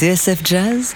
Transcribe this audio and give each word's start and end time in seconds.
TSF 0.00 0.42
Jazz, 0.42 0.94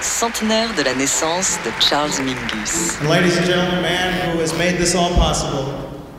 centenaire 0.00 0.72
de 0.76 0.82
la 0.84 0.94
naissance 0.94 1.58
de 1.64 1.70
Charles 1.84 2.20
Mingus. 2.20 2.96
And 3.02 3.10
ladies 3.10 3.36
and 3.38 3.44
gentlemen, 3.44 3.74
the 3.74 3.82
man 3.82 4.30
who 4.30 4.40
has 4.40 4.56
made 4.56 4.78
this 4.78 4.94
all 4.94 5.12
possible, 5.16 5.74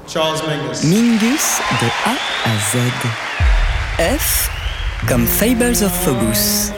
Charles 0.10 0.42
Mingus. 0.42 0.84
Mingus 0.84 1.62
de 1.80 1.88
A 2.06 2.18
à 2.44 2.58
Z. 2.74 4.18
F 4.18 4.50
comme 5.08 5.26
Fables 5.26 5.82
of 5.82 5.94
Phobos. 6.04 6.74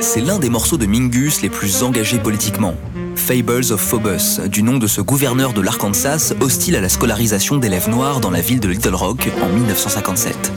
C'est 0.00 0.20
l'un 0.20 0.38
des 0.38 0.50
morceaux 0.50 0.76
de 0.76 0.86
Mingus 0.86 1.42
les 1.42 1.50
plus 1.50 1.82
engagés 1.82 2.20
politiquement. 2.20 2.76
Fables 3.16 3.72
of 3.72 3.80
Phobos, 3.80 4.40
du 4.48 4.62
nom 4.62 4.78
de 4.78 4.86
ce 4.86 5.00
gouverneur 5.00 5.52
de 5.52 5.60
l'Arkansas 5.60 6.32
hostile 6.40 6.76
à 6.76 6.80
la 6.80 6.88
scolarisation 6.88 7.56
d'élèves 7.56 7.88
noirs 7.88 8.20
dans 8.20 8.30
la 8.30 8.40
ville 8.40 8.60
de 8.60 8.68
Little 8.68 8.94
Rock 8.94 9.28
en 9.42 9.48
1957. 9.48 10.52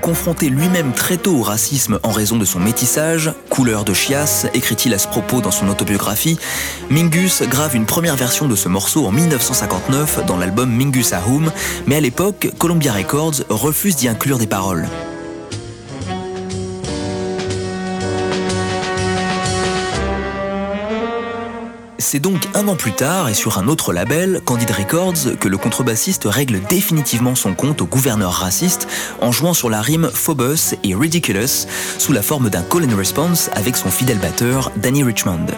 Confronté 0.00 0.48
lui-même 0.48 0.92
très 0.92 1.18
tôt 1.18 1.36
au 1.36 1.42
racisme 1.42 1.98
en 2.02 2.10
raison 2.10 2.36
de 2.38 2.44
son 2.44 2.60
métissage, 2.60 3.32
couleur 3.50 3.84
de 3.84 3.92
chiasse, 3.92 4.46
écrit-il 4.54 4.94
à 4.94 4.98
ce 4.98 5.08
propos 5.08 5.40
dans 5.40 5.50
son 5.50 5.68
autobiographie, 5.68 6.38
Mingus 6.88 7.42
grave 7.42 7.76
une 7.76 7.86
première 7.86 8.16
version 8.16 8.48
de 8.48 8.56
ce 8.56 8.68
morceau 8.68 9.06
en 9.06 9.12
1959 9.12 10.24
dans 10.26 10.38
l'album 10.38 10.70
Mingus 10.70 11.12
à 11.12 11.22
Home, 11.28 11.52
mais 11.86 11.96
à 11.96 12.00
l'époque, 12.00 12.50
Columbia 12.58 12.92
Records 12.92 13.44
refuse 13.50 13.96
d'y 13.96 14.08
inclure 14.08 14.38
des 14.38 14.46
paroles. 14.46 14.88
C'est 22.10 22.20
donc 22.20 22.48
un 22.54 22.68
an 22.68 22.74
plus 22.74 22.94
tard 22.94 23.28
et 23.28 23.34
sur 23.34 23.58
un 23.58 23.68
autre 23.68 23.92
label, 23.92 24.40
Candid 24.46 24.70
Records, 24.70 25.38
que 25.38 25.46
le 25.46 25.58
contrebassiste 25.58 26.24
règle 26.24 26.62
définitivement 26.70 27.34
son 27.34 27.52
compte 27.52 27.82
au 27.82 27.84
gouverneur 27.84 28.32
raciste 28.32 28.88
en 29.20 29.30
jouant 29.30 29.52
sur 29.52 29.68
la 29.68 29.82
rime 29.82 30.08
Phobos 30.10 30.72
et 30.84 30.94
Ridiculous 30.94 31.66
sous 31.98 32.14
la 32.14 32.22
forme 32.22 32.48
d'un 32.48 32.62
call 32.62 32.90
and 32.90 32.96
response 32.96 33.50
avec 33.52 33.76
son 33.76 33.90
fidèle 33.90 34.20
batteur 34.20 34.72
Danny 34.76 35.04
Richmond. 35.04 35.48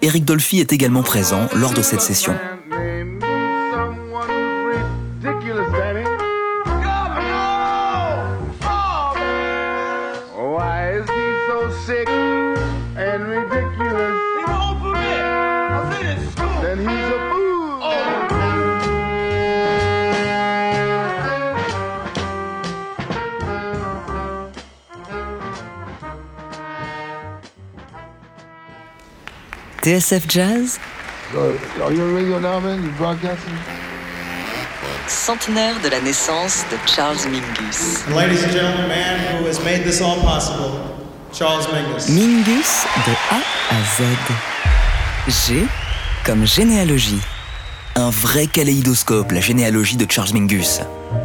Eric 0.00 0.24
Dolphy 0.24 0.60
est 0.60 0.72
également 0.72 1.02
présent 1.02 1.48
lors 1.56 1.74
de 1.74 1.82
cette 1.82 2.00
session. 2.00 2.36
You 29.88 29.94
broadcasting? 32.98 33.54
centenaire 35.06 35.80
de 35.82 35.88
la 35.88 36.02
naissance 36.02 36.66
de 36.70 36.76
Charles 36.86 37.26
Mingus. 37.30 38.04
Ladies 38.14 38.44
and 38.44 38.50
gentlemen, 38.52 38.82
the 38.82 38.88
man 38.88 39.40
who 39.40 39.46
has 39.46 39.58
made 39.64 39.84
this 39.84 40.02
all 40.02 40.20
possible, 40.20 40.82
Charles 41.32 41.66
Mingus. 41.72 42.10
Mingus 42.10 42.84
de 43.06 43.12
A 43.30 43.38
à 43.70 43.80
Z. 43.96 44.02
G 45.28 45.64
comme 46.26 46.46
généalogie. 46.46 47.20
Un 47.94 48.10
vrai 48.10 48.46
kaléidoscope, 48.46 49.32
la 49.32 49.40
généalogie 49.40 49.96
de 49.96 50.06
Charles 50.10 50.34
Mingus. 50.34 50.80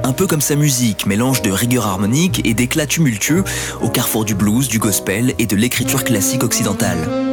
Un 0.05 0.13
peu 0.13 0.25
comme 0.25 0.39
sa 0.39 0.55
musique, 0.55 1.05
mélange 1.05 1.41
de 1.41 1.51
rigueur 1.51 1.85
harmonique 1.85 2.41
et 2.45 2.53
d'éclat 2.53 2.87
tumultueux 2.87 3.43
au 3.81 3.89
carrefour 3.89 4.23
du 4.23 4.35
blues, 4.35 4.69
du 4.69 4.79
gospel 4.79 5.33
et 5.37 5.47
de 5.47 5.57
l'écriture 5.57 6.05
classique 6.05 6.43
occidentale. 6.43 7.32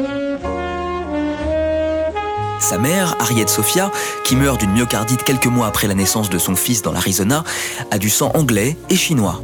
Sa 2.61 2.77
mère, 2.77 3.17
Harriet 3.19 3.49
Sophia, 3.49 3.91
qui 4.23 4.37
meurt 4.37 4.61
d'une 4.61 4.73
myocardite 4.73 5.25
quelques 5.25 5.47
mois 5.47 5.67
après 5.67 5.89
la 5.89 5.95
naissance 5.95 6.29
de 6.29 6.39
son 6.39 6.55
fils 6.55 6.83
dans 6.83 6.93
l'Arizona, 6.93 7.43
a 7.91 7.99
du 7.99 8.11
sang 8.11 8.31
anglais 8.35 8.77
et 8.91 8.97
chinois. 8.97 9.43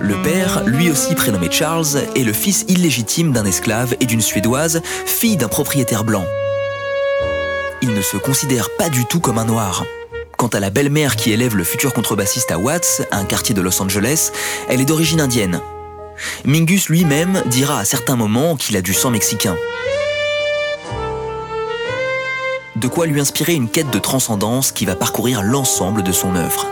Le 0.00 0.22
père, 0.22 0.64
lui 0.64 0.90
aussi 0.90 1.14
prénommé 1.14 1.48
Charles, 1.50 1.98
est 2.14 2.24
le 2.24 2.32
fils 2.32 2.64
illégitime 2.68 3.32
d'un 3.32 3.44
esclave 3.44 3.94
et 4.00 4.06
d'une 4.06 4.22
Suédoise, 4.22 4.80
fille 5.04 5.36
d'un 5.36 5.48
propriétaire 5.48 6.02
blanc. 6.02 6.24
Il 7.82 7.92
ne 7.92 8.02
se 8.02 8.16
considère 8.16 8.70
pas 8.78 8.88
du 8.88 9.04
tout 9.04 9.20
comme 9.20 9.38
un 9.38 9.44
noir. 9.44 9.84
Quant 10.38 10.48
à 10.48 10.60
la 10.60 10.70
belle-mère 10.70 11.16
qui 11.16 11.30
élève 11.30 11.56
le 11.56 11.64
futur 11.64 11.92
contrebassiste 11.92 12.50
à 12.52 12.58
Watts, 12.58 13.02
un 13.10 13.24
quartier 13.24 13.54
de 13.54 13.60
Los 13.60 13.80
Angeles, 13.82 14.32
elle 14.68 14.80
est 14.80 14.86
d'origine 14.86 15.20
indienne. 15.20 15.60
Mingus 16.44 16.88
lui-même 16.88 17.42
dira 17.46 17.78
à 17.78 17.84
certains 17.84 18.16
moments 18.16 18.56
qu'il 18.56 18.76
a 18.76 18.82
du 18.82 18.94
sang 18.94 19.10
mexicain. 19.10 19.56
De 22.86 22.88
quoi 22.88 23.06
lui 23.06 23.20
inspirer 23.20 23.54
une 23.54 23.68
quête 23.68 23.90
de 23.90 23.98
transcendance 23.98 24.70
qui 24.70 24.86
va 24.86 24.94
parcourir 24.94 25.42
l'ensemble 25.42 26.04
de 26.04 26.12
son 26.12 26.36
œuvre. 26.36 26.68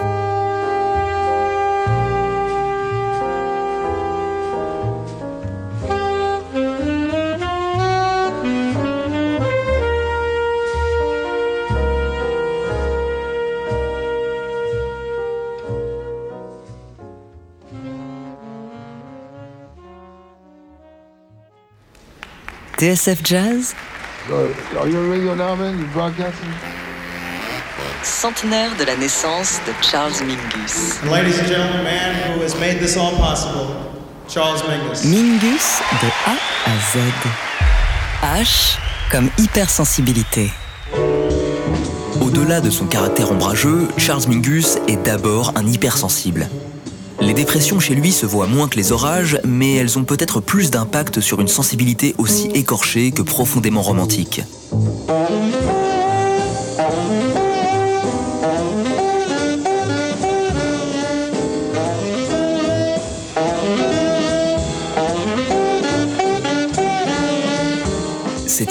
TSF 22.79 23.21
Jazz, 23.25 23.75
are 24.31 24.89
you 24.89 24.99
on 24.99 25.11
radio 25.11 25.35
now, 25.35 25.55
man? 25.55 25.79
You 25.79 25.87
broadcasting? 25.89 26.51
centenaire 28.03 28.71
de 28.77 28.85
la 28.85 28.97
naissance 28.97 29.61
de 29.67 29.73
Charles 29.83 30.21
Mingus. 30.23 31.01
And 31.03 31.11
ladies 31.11 31.39
and 31.39 31.49
gentlemen, 31.49 31.79
the 31.79 31.85
man 31.85 32.33
who 32.33 32.43
has 32.43 32.55
made 32.61 32.79
this 32.79 32.97
all 32.97 33.13
possible, 33.17 33.67
Charles 34.29 34.63
Mingus. 34.65 35.05
Mingus 35.05 35.81
de 36.03 36.07
A 36.27 36.37
à 36.67 36.79
Z. 36.93 36.99
H 38.23 38.79
comme 39.11 39.31
hypersensibilité. 39.39 40.51
Au-delà 42.21 42.61
de 42.61 42.71
son 42.71 42.87
caractère 42.87 43.31
ombrageux, 43.33 43.89
Charles 43.97 44.29
Mingus 44.29 44.79
est 44.89 45.03
d'abord 45.03 45.53
un 45.57 45.67
hypersensible. 45.67 46.49
Les 47.25 47.33
dépressions 47.33 47.81
chez 47.81 47.95
lui 47.95 48.13
se 48.13 48.27
voient 48.27 48.47
moins 48.47 48.69
que 48.69 48.77
les 48.77 48.93
orages, 48.93 49.41
mais 49.45 49.77
elles 49.77 49.99
ont 49.99 50.05
peut-être 50.05 50.41
plus 50.41 50.71
d'impact 50.71 51.23
sur 51.23 51.41
une 51.41 51.49
sensibilité 51.49 52.15
aussi 52.19 52.49
écorchée 52.49 53.13
que 53.13 53.23
profondément 53.23 53.81
romantique. 53.81 54.43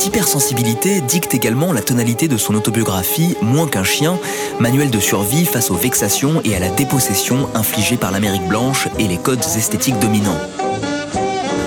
Cette 0.04 0.16
hypersensibilité 0.16 1.00
dicte 1.00 1.34
également 1.34 1.72
la 1.72 1.82
tonalité 1.82 2.28
de 2.28 2.36
son 2.36 2.56
autobiographie 2.56 3.38
Moins 3.42 3.70
qu'un 3.70 3.86
chien, 3.86 4.20
manuel 4.60 4.92
de 4.92 5.00
survie 5.00 5.46
face 5.46 5.72
aux 5.72 5.76
vexations 5.76 6.42
et 6.44 6.58
à 6.58 6.60
la 6.60 6.68
dépossession 6.68 7.48
infligées 7.56 7.96
par 7.96 8.12
l'Amérique 8.12 8.46
blanche 8.46 8.90
et 9.00 9.08
les 9.08 9.16
codes 9.16 9.40
esthétiques 9.40 9.98
dominants. 10.00 10.38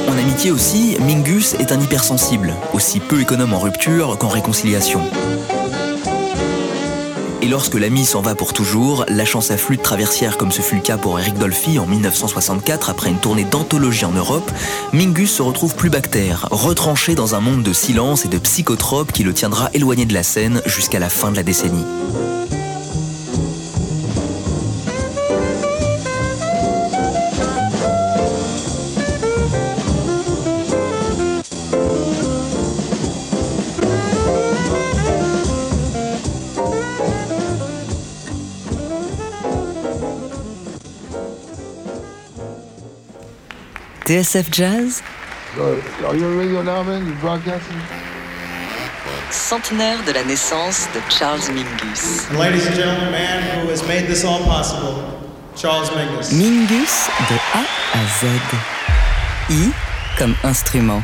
En 0.07 0.19
amitié 0.19 0.51
aussi, 0.51 0.99
Mingus 1.01 1.55
est 1.55 1.73
un 1.73 1.81
hypersensible, 1.81 2.55
aussi 2.75 3.01
peu 3.01 3.23
économe 3.23 3.55
en 3.55 3.59
rupture 3.59 4.19
qu'en 4.19 4.29
réconciliation. 4.29 5.01
Et 7.47 7.49
lorsque 7.49 7.75
l'ami 7.75 8.05
s'en 8.05 8.23
va 8.23 8.35
pour 8.35 8.53
toujours, 8.53 9.05
lâchant 9.07 9.41
sa 9.41 9.57
flûte 9.57 9.81
traversière 9.81 10.37
comme 10.37 10.51
ce 10.51 10.63
fut 10.63 10.75
le 10.75 10.81
cas 10.81 10.99
pour 10.99 11.21
Eric 11.21 11.39
Dolphy 11.39 11.79
en 11.79 11.87
1964 11.87 12.91
après 12.91 13.09
une 13.09 13.21
tournée 13.21 13.45
d'anthologie 13.45 14.05
en 14.05 14.11
Europe, 14.11 14.51
Mingus 14.93 15.31
se 15.31 15.43
retrouve 15.43 15.77
plus 15.77 15.89
bactère, 15.89 16.49
retranché 16.51 17.15
dans 17.15 17.37
un 17.37 17.41
monde 17.41 17.63
de 17.63 17.73
silence 17.73 18.25
et 18.25 18.29
de 18.29 18.39
psychotropes 18.39 19.13
qui 19.13 19.23
le 19.23 19.33
tiendra 19.33 19.71
éloigné 19.75 20.07
de 20.07 20.15
la 20.15 20.25
scène 20.25 20.61
jusqu'à 20.67 20.99
la 20.99 21.09
fin 21.09 21.31
de 21.31 21.37
la 21.37 21.45
décennie. 21.45 21.85
You 44.09 44.23
broadcasting? 47.21 47.81
centenaire 49.31 50.05
de 50.05 50.13
la 50.13 50.23
naissance 50.23 50.87
de 50.95 51.01
Charles 51.11 51.51
Mingus. 51.51 52.31
Ladies 52.39 52.67
and 52.69 52.75
gentlemen, 52.77 53.07
the 53.07 53.11
man 53.11 53.43
who 53.61 53.69
has 53.69 53.83
made 53.89 54.07
this 54.07 54.25
all 54.25 54.45
possible, 54.45 55.03
Charles 55.57 55.91
Mingus. 55.91 56.31
Mingus 56.33 57.09
de 57.29 57.35
A 57.55 57.65
à 57.95 58.07
Z. 58.21 58.27
I 59.51 59.73
comme 60.19 60.37
instrument. 60.45 61.03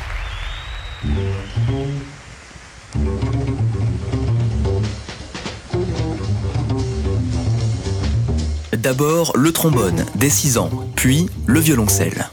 D'abord 8.73 9.33
le 9.37 9.53
trombone, 9.53 10.05
dès 10.15 10.31
6 10.31 10.59
ans, 10.59 10.71
puis 10.95 11.29
le 11.47 11.59
violoncelle. 11.59 12.29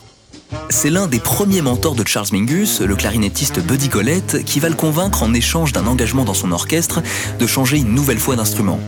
C'est 0.72 0.92
l'un 0.92 1.08
des 1.08 1.20
premiers 1.20 1.64
mentors 1.64 1.96
de 1.96 2.08
Charles 2.08 2.28
Mingus, 2.32 2.82
le 2.82 2.96
clarinettiste 2.96 3.60
Buddy 3.60 3.90
Collette, 3.90 4.46
qui 4.46 4.60
va 4.60 4.70
le 4.70 4.76
convaincre 4.76 5.24
en 5.24 5.34
échange 5.34 5.74
d'un 5.74 5.88
engagement 5.88 6.26
dans 6.26 6.36
son 6.36 6.52
orchestre 6.52 7.02
de 7.40 7.48
changer 7.48 7.78
une 7.78 7.96
nouvelle 7.96 8.20
fois 8.20 8.36
d'instrument. 8.36 8.80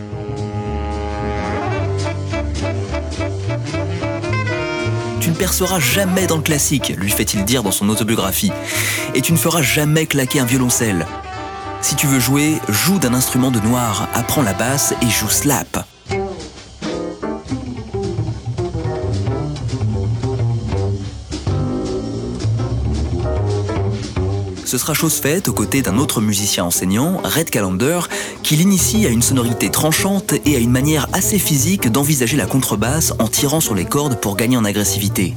Tu 5.19 5.31
ne 5.31 5.35
perceras 5.35 5.79
jamais 5.79 6.27
dans 6.27 6.37
le 6.37 6.43
classique, 6.43 6.93
lui 6.97 7.09
fait-il 7.09 7.45
dire 7.45 7.63
dans 7.63 7.71
son 7.71 7.89
autobiographie, 7.89 8.51
et 9.15 9.21
tu 9.21 9.33
ne 9.33 9.37
feras 9.37 9.63
jamais 9.63 10.05
claquer 10.05 10.39
un 10.39 10.45
violoncelle. 10.45 11.07
Si 11.81 11.95
tu 11.95 12.05
veux 12.05 12.19
jouer, 12.19 12.59
joue 12.69 12.99
d'un 12.99 13.15
instrument 13.15 13.49
de 13.49 13.59
noir, 13.59 14.07
apprends 14.13 14.43
la 14.43 14.53
basse 14.53 14.93
et 15.01 15.09
joue 15.09 15.29
slap. 15.29 15.83
Ce 24.71 24.77
sera 24.77 24.93
chose 24.93 25.15
faite 25.15 25.49
aux 25.49 25.53
côtés 25.53 25.81
d'un 25.81 25.97
autre 25.97 26.21
musicien 26.21 26.63
enseignant, 26.63 27.19
Red 27.25 27.49
Callender, 27.49 27.99
qui 28.41 28.55
l'initie 28.55 29.05
à 29.05 29.09
une 29.09 29.21
sonorité 29.21 29.69
tranchante 29.69 30.33
et 30.45 30.55
à 30.55 30.59
une 30.59 30.71
manière 30.71 31.09
assez 31.11 31.39
physique 31.39 31.91
d'envisager 31.91 32.37
la 32.37 32.45
contrebasse 32.45 33.11
en 33.19 33.27
tirant 33.27 33.59
sur 33.59 33.75
les 33.75 33.83
cordes 33.83 34.21
pour 34.21 34.37
gagner 34.37 34.55
en 34.55 34.63
agressivité. 34.63 35.33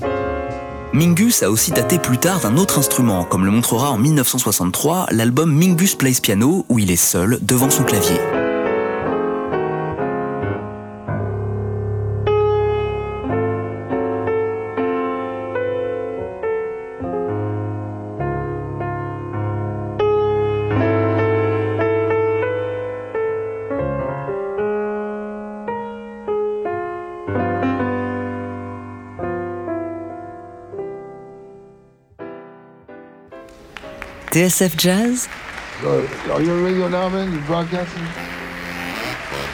Mingus 0.93 1.43
a 1.43 1.51
aussi 1.51 1.73
daté 1.73 1.99
plus 1.99 2.19
tard 2.19 2.43
d'un 2.43 2.57
autre 2.57 2.79
instrument, 2.79 3.25
comme 3.25 3.45
le 3.45 3.51
montrera 3.51 3.91
en 3.91 3.99
1963 3.99 5.09
l'album 5.11 5.53
Mingus 5.53 5.97
Plays 5.97 6.21
Piano, 6.23 6.65
où 6.69 6.79
il 6.79 6.93
est 6.93 6.95
seul 6.95 7.41
devant 7.43 7.71
son 7.71 7.83
clavier. 7.83 8.21
You 34.35 34.49
broadcasting? 37.47 38.03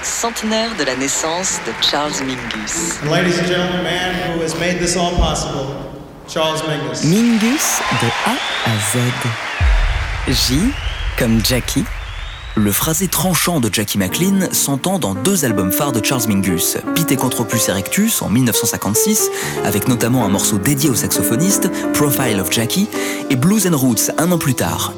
centenaire 0.03 0.75
de 0.79 0.85
la 0.85 0.97
naissance 0.97 1.61
de 1.67 1.73
Charles 1.82 2.23
Mingus. 2.23 3.03
Ladies 3.05 3.38
and 3.38 3.47
gentlemen, 3.47 3.77
the 3.77 3.82
man 3.82 4.32
who 4.32 4.41
has 4.41 4.59
made 4.59 4.79
this 4.79 4.97
all 4.97 5.15
possible, 5.17 5.77
Charles 6.27 6.62
Mingus. 6.62 7.05
Mingus 7.05 7.82
de 8.00 8.06
A 8.27 8.38
à 8.65 8.79
Z. 8.93 8.99
J 10.29 10.73
comme 11.19 11.44
Jackie, 11.44 11.85
Le 12.56 12.73
phrasé 12.73 13.06
tranchant 13.06 13.61
de 13.61 13.73
Jackie 13.73 13.97
McLean 13.97 14.49
s'entend 14.52 14.99
dans 14.99 15.14
deux 15.14 15.44
albums 15.44 15.70
phares 15.70 15.93
de 15.93 16.05
Charles 16.05 16.26
Mingus, 16.29 16.79
Pithecanthropus 16.94 17.69
erectus 17.69 18.23
en 18.23 18.29
1956, 18.29 19.31
avec 19.64 19.88
notamment 19.88 20.25
un 20.25 20.29
morceau 20.29 20.58
dédié 20.58 20.91
au 20.91 20.94
saxophoniste, 20.94 21.70
Profile 21.93 22.41
of 22.41 22.50
Jackie, 22.50 22.88
et 23.31 23.37
Blues 23.37 23.67
and 23.67 23.76
Roots 23.76 24.11
un 24.19 24.32
an 24.32 24.38
plus 24.38 24.55
tard. 24.55 24.93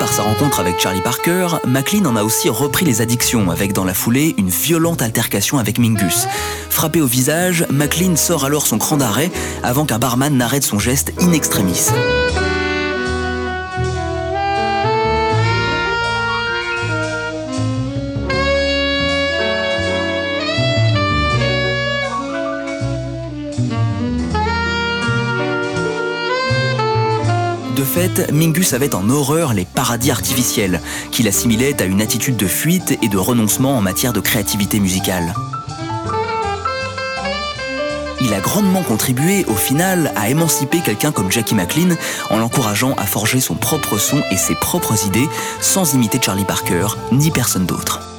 Par 0.00 0.10
sa 0.10 0.22
rencontre 0.22 0.60
avec 0.60 0.80
Charlie 0.80 1.02
Parker, 1.02 1.46
McLean 1.66 2.06
en 2.06 2.16
a 2.16 2.24
aussi 2.24 2.48
repris 2.48 2.86
les 2.86 3.02
addictions 3.02 3.50
avec 3.50 3.74
dans 3.74 3.84
la 3.84 3.92
foulée 3.92 4.34
une 4.38 4.48
violente 4.48 5.02
altercation 5.02 5.58
avec 5.58 5.78
Mingus. 5.78 6.26
Frappé 6.70 7.02
au 7.02 7.06
visage, 7.06 7.66
McLean 7.70 8.16
sort 8.16 8.46
alors 8.46 8.66
son 8.66 8.78
cran 8.78 8.96
d'arrêt 8.96 9.30
avant 9.62 9.84
qu'un 9.84 9.98
barman 9.98 10.34
n'arrête 10.34 10.64
son 10.64 10.78
geste 10.78 11.12
in 11.20 11.32
extremis. 11.32 11.90
De 27.76 27.84
fait, 27.84 28.30
Mingus 28.32 28.72
avait 28.74 28.94
en 28.94 29.08
horreur 29.08 29.54
les 29.54 29.64
paradis 29.64 30.10
artificiels, 30.10 30.80
qu'il 31.12 31.28
assimilait 31.28 31.80
à 31.80 31.84
une 31.84 32.02
attitude 32.02 32.36
de 32.36 32.46
fuite 32.46 32.98
et 33.02 33.08
de 33.08 33.16
renoncement 33.16 33.76
en 33.76 33.80
matière 33.80 34.12
de 34.12 34.20
créativité 34.20 34.80
musicale. 34.80 35.34
Il 38.20 38.34
a 38.34 38.40
grandement 38.40 38.82
contribué, 38.82 39.44
au 39.46 39.54
final, 39.54 40.12
à 40.16 40.28
émanciper 40.28 40.80
quelqu'un 40.80 41.10
comme 41.10 41.30
Jackie 41.30 41.54
McLean 41.54 41.96
en 42.28 42.38
l'encourageant 42.38 42.94
à 42.94 43.06
forger 43.06 43.40
son 43.40 43.54
propre 43.54 43.98
son 43.98 44.22
et 44.30 44.36
ses 44.36 44.54
propres 44.54 45.06
idées 45.06 45.28
sans 45.60 45.94
imiter 45.94 46.18
Charlie 46.20 46.44
Parker 46.44 46.86
ni 47.12 47.30
personne 47.30 47.66
d'autre. 47.66 48.09